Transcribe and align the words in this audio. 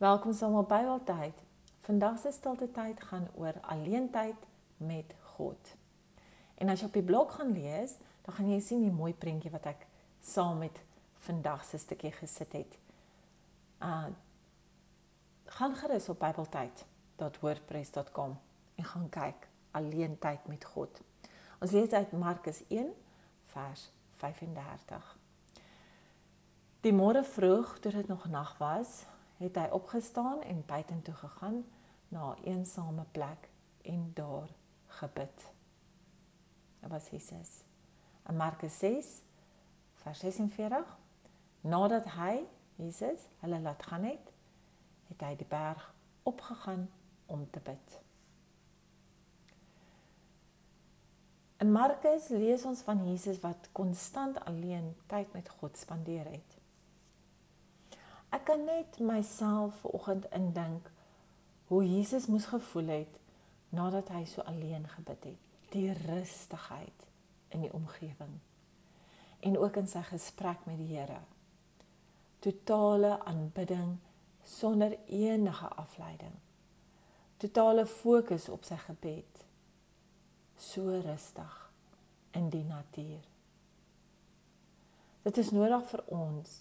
Welkom 0.00 0.32
saam 0.32 0.54
op 0.56 0.68
Bybeltyd. 0.68 1.32
Vandag 1.80 2.18
se 2.18 2.30
stilte 2.32 2.72
tyd 2.72 3.02
gaan 3.02 3.28
oor 3.34 3.52
alleentyd 3.60 4.34
met 4.76 5.14
God. 5.22 5.76
En 6.54 6.68
as 6.72 6.80
jy 6.80 6.86
op 6.86 6.92
die 6.96 7.02
blok 7.04 7.30
gaan 7.36 7.52
lees, 7.52 7.92
dan 8.24 8.34
gaan 8.34 8.48
jy 8.48 8.60
sien 8.64 8.80
die 8.80 8.96
mooi 8.96 9.12
prentjie 9.12 9.52
wat 9.52 9.66
ek 9.68 9.84
saam 10.24 10.58
met 10.64 10.80
vandag 11.26 11.64
se 11.68 11.76
stukkie 11.84 12.16
gesit 12.16 12.52
het. 12.56 12.72
Uh 13.84 14.08
gaan 15.58 15.74
gerus 15.76 16.08
op 16.08 16.18
bybeltyd.wordpress.com 16.24 18.32
en 18.80 18.84
gaan 18.94 19.08
kyk 19.20 19.40
alleentyd 19.76 20.42
met 20.48 20.64
God. 20.64 20.92
Ons 21.60 21.76
lees 21.76 21.92
uit 21.92 22.16
Markus 22.16 22.64
1 22.72 22.88
vers 23.52 23.92
35. 24.24 25.04
Die 26.88 26.96
môre 26.96 27.20
vroeg, 27.36 27.76
toe 27.84 27.92
dit 28.00 28.08
nog 28.08 28.24
nag 28.32 28.56
was, 28.64 29.04
het 29.40 29.56
hy 29.56 29.68
opgestaan 29.72 30.42
en 30.42 30.64
buitentoe 30.66 31.14
gegaan 31.14 31.64
na 32.08 32.34
'n 32.34 32.42
eensame 32.44 33.04
plek 33.12 33.48
en 33.82 34.10
daar 34.14 34.48
gebid. 34.86 35.52
Dit 36.80 36.90
was 36.90 37.08
Jesus. 37.08 37.62
In 38.28 38.36
Markus 38.36 38.78
6 38.78 39.06
vers 39.94 40.18
46 40.18 40.98
nadat 41.60 42.04
hy 42.04 42.44
Jesus 42.74 43.20
hulle 43.38 43.60
laat 43.60 43.82
gaan 43.82 44.04
het, 44.04 44.32
het 45.08 45.20
hy 45.20 45.36
die 45.36 45.48
berg 45.48 45.94
opgegaan 46.22 46.90
om 47.26 47.50
te 47.50 47.60
bid. 47.60 48.00
In 51.60 51.72
Markus 51.72 52.28
lees 52.28 52.64
ons 52.64 52.80
van 52.80 53.02
Jesus 53.08 53.40
wat 53.40 53.68
konstant 53.72 54.40
alleen 54.44 54.96
tyd 55.06 55.32
met 55.32 55.48
God 55.48 55.76
spandeer 55.76 56.24
het. 56.24 56.59
Ek 58.30 58.44
kan 58.46 58.64
net 58.64 58.98
myself 59.02 59.80
vanoggend 59.82 60.28
indink 60.34 60.90
hoe 61.70 61.82
Jesus 61.86 62.26
moes 62.26 62.46
gevoel 62.50 62.92
het 62.94 63.18
nadat 63.74 64.10
hy 64.14 64.24
so 64.26 64.42
alleen 64.46 64.86
gebid 64.88 65.24
het. 65.24 65.48
Die 65.70 65.90
rustigheid 66.06 67.06
in 67.54 67.66
die 67.66 67.72
omgewing 67.72 68.38
en 69.40 69.58
ook 69.58 69.76
in 69.80 69.88
sy 69.88 70.02
gesprek 70.04 70.66
met 70.68 70.78
die 70.78 70.92
Here. 70.92 71.20
Totale 72.44 73.18
aanbidding 73.24 73.96
sonder 74.44 74.96
enige 75.06 75.68
afleiding. 75.68 76.34
Totale 77.36 77.86
fokus 77.86 78.48
op 78.48 78.64
sy 78.68 78.76
gebed. 78.76 79.44
So 80.60 81.00
rustig 81.00 81.56
in 82.36 82.50
die 82.52 82.64
natuur. 82.64 83.24
Dit 85.22 85.38
is 85.40 85.50
nodig 85.52 85.86
vir 85.88 86.04
ons 86.12 86.60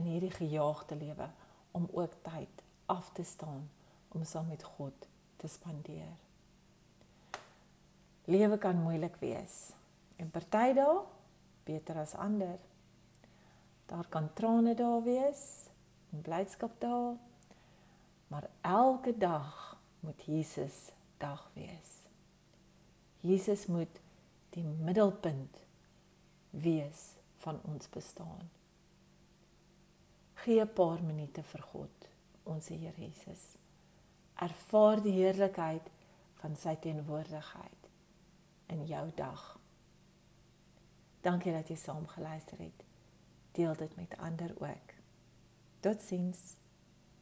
in 0.00 0.08
hierdie 0.08 0.32
gejaagde 0.32 0.96
lewe 0.96 1.28
om 1.76 1.88
ook 1.92 2.16
tyd 2.24 2.64
af 2.90 3.10
te 3.12 3.24
staan 3.24 3.68
om 4.08 4.24
saam 4.24 4.48
met 4.48 4.64
God 4.64 5.06
te 5.36 5.48
spandeer. 5.48 6.16
Lewe 8.24 8.58
kan 8.58 8.80
moeilik 8.82 9.16
wees 9.20 9.72
en 10.16 10.30
party 10.32 10.72
dae 10.76 11.00
beter 11.68 12.00
as 12.00 12.14
ander. 12.14 12.58
Daar 13.90 14.06
kan 14.08 14.30
trane 14.34 14.74
daar 14.74 15.02
wees 15.04 15.42
en 16.12 16.22
blydskap 16.22 16.80
daar. 16.80 17.16
Maar 18.30 18.46
elke 18.60 19.16
dag 19.18 19.76
moet 20.00 20.22
Jesus 20.24 20.90
dag 21.18 21.50
wees. 21.52 21.90
Jesus 23.20 23.66
moet 23.66 24.00
die 24.54 24.64
middelpunt 24.64 25.56
wees 26.50 27.12
van 27.42 27.60
ons 27.68 27.90
bestaan 27.90 28.48
gee 30.44 30.60
'n 30.60 30.72
paar 30.72 31.02
minute 31.02 31.42
vir 31.42 31.62
God, 31.62 32.08
ons 32.42 32.68
Here 32.68 32.94
Jesus. 32.96 33.56
Ervaar 34.34 35.02
die 35.02 35.12
heerlikheid 35.12 35.90
van 36.40 36.56
sy 36.56 36.74
teenwoordigheid 36.80 37.88
in 38.66 38.86
jou 38.86 39.10
dag. 39.14 39.58
Dankie 41.20 41.52
dat 41.52 41.68
jy 41.68 41.76
saam 41.76 42.06
geluister 42.06 42.58
het. 42.58 42.84
Deel 43.52 43.76
dit 43.76 43.96
met 43.96 44.16
ander 44.16 44.54
ook. 44.58 44.94
Totsiens. 45.80 46.56